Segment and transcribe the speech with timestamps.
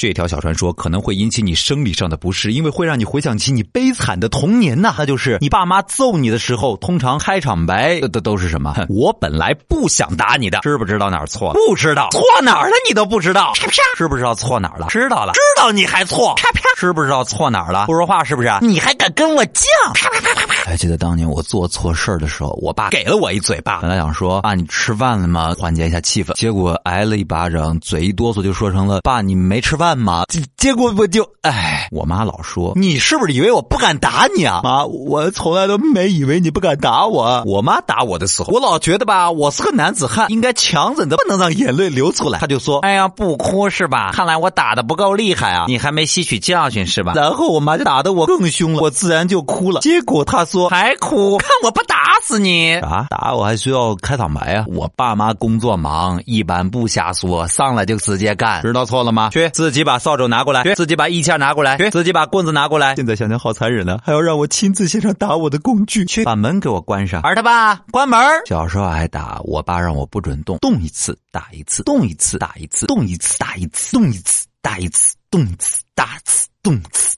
[0.00, 4.94] 这条小船说可能会引起你生理上的不适，因为会让你回想起你悲惨的童年呐。
[4.96, 8.74] 那就是你爸妈揍你的时候，通常开场白都都是什么？
[8.88, 11.52] 我本来不想打你的，知不知道哪儿错？
[11.52, 12.72] 不知道，错哪儿了？
[12.88, 13.52] 你都不知道？
[13.56, 14.86] 啪啪，知不知道错哪儿了？
[14.88, 16.34] 知道了，知道你还错？
[16.38, 17.84] 啪啪，知不知道错哪儿了？
[17.84, 18.50] 不说话是不是？
[18.62, 19.64] 你还敢跟我犟？
[19.92, 20.54] 啪啪啪啪啪！
[20.64, 25.54] 还记得当年我做错事儿的时候，我爸给了我一嘴巴，本来想说爸你吃饭了吗？
[25.58, 30.24] 缓解一下气氛，结果挨了一巴掌，嘴一哆嗦就说成了爸你没吃饭吗？
[30.28, 34.60] 结结果我就哎，我妈老说你是不是以为我不敢打你啊？
[34.62, 37.42] 妈，我从来都没以为你不敢打我。
[37.46, 42.38] 我妈打我的时候，我老觉得吧，我是个男子汉，应该强忍着，不能让眼泪流出来。
[42.38, 44.12] 她就说哎呀不哭是吧？
[44.12, 47.12] 看来我打的不够厉害啊，你还没吸取教训是吧？
[47.14, 49.80] 然后我妈就打的我更凶了，我自然就哭了。
[49.80, 53.06] 结果她说还哭，看我不打死你啊！
[53.10, 54.64] 打我还需要开场白啊？
[54.68, 58.62] 我爸妈工作忙，一般不瞎说，上来就直接干。
[58.62, 59.30] 知道错了吗？
[59.30, 62.94] 去自己把扫帚拿过来，去自己把衣架拿过来，去自己把棍子拿过来。
[62.96, 64.00] 现在想想好残忍啊！
[64.04, 67.20] 还要让我亲自现场打我的工具，去把门给我关上。
[67.22, 68.18] 儿他爸，关门。
[68.46, 77.09] 小时候挨打，我爸让我不准动，动一次打一次，动一次打一次，动一次打一次，动一次打一次，动一次打次，动一次。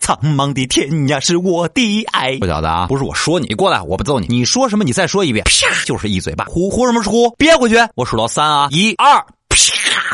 [0.00, 2.36] 苍茫的天涯是我的爱。
[2.38, 4.26] 不晓得啊，不是我说你过来，我不揍你。
[4.28, 4.84] 你说什么？
[4.84, 5.44] 你再说一遍。
[5.44, 6.44] 啪，就是一嘴巴。
[6.46, 7.30] 呼呼什么呼？
[7.36, 7.76] 憋回去。
[7.94, 9.24] 我数到三啊，一二。
[9.48, 9.56] 啪！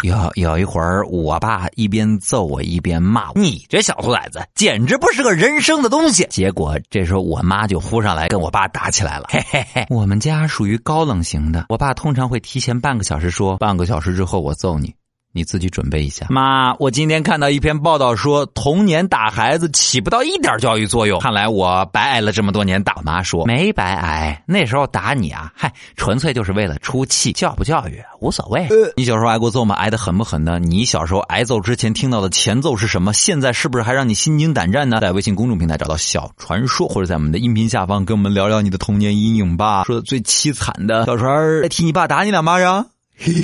[0.03, 9.27] 有有一会儿，我爸一边揍我一边骂我：“你这小兔崽子，简直不是个人生的东西。”结果这时候我妈就呼上来跟我爸打起来了。
[9.29, 14.95] 嘿嘿嘿，我们家属于高冷型的，我爸通常会提前半个小时说：“半个小时之后我揍你。”
[15.37, 21.21] 你自己准备一下，妈，我今天看到一篇报道说，童年打孩子起不到一点教育作用。
[21.21, 22.97] 看来我白挨了这么多年打。
[23.05, 28.67] 妈说没白挨，那时候打你啊，嗨，纯粹就是为了出气，教不教育无所谓。
[28.97, 29.75] 你小时候挨过揍吗？
[29.75, 30.59] 挨得狠不狠呢？
[30.59, 33.13] 你小时候挨揍之前听到的前奏是什么？
[33.13, 34.99] 现在是不是还让你心惊胆战呢？
[35.01, 39.85] 在微信公众平台找到小传说，或者在我们的音频下方跟我们聊聊你的童年阴影吧。
[39.85, 42.87] 说的最凄惨的，小传替你爸打你两巴掌。
[43.17, 43.35] 嘿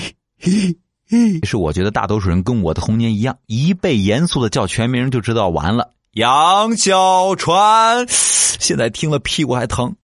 [0.41, 0.81] 嘿。
[1.45, 5.91] 是我觉得大多数人跟我的童年一样，一被严肃的叫全名就知道完了。
[6.12, 9.95] 杨小川，现在听了屁股还疼。